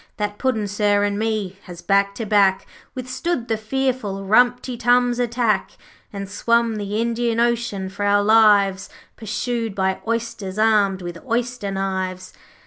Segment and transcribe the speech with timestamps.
[0.17, 2.65] That Puddin', sir, and me, has, back to back,
[2.95, 5.73] Withstood the fearful Rumty Tums' attack,
[6.11, 12.33] And swum the Indian Ocean for our lives, Pursued by Oysters, armed with oyster knives.